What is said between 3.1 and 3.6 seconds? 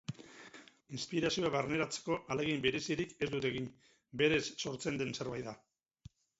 ez dut